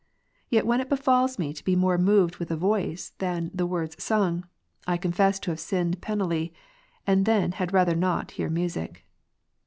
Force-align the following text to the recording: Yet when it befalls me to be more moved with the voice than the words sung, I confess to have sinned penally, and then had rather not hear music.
Yet 0.49 0.65
when 0.65 0.81
it 0.81 0.89
befalls 0.89 1.37
me 1.37 1.53
to 1.53 1.63
be 1.63 1.75
more 1.75 1.99
moved 1.99 2.37
with 2.37 2.47
the 2.47 2.57
voice 2.57 3.13
than 3.19 3.51
the 3.53 3.67
words 3.67 4.03
sung, 4.03 4.45
I 4.87 4.97
confess 4.97 5.37
to 5.41 5.51
have 5.51 5.59
sinned 5.59 6.01
penally, 6.01 6.53
and 7.05 7.27
then 7.27 7.51
had 7.51 7.71
rather 7.71 7.93
not 7.93 8.31
hear 8.31 8.49
music. 8.49 9.05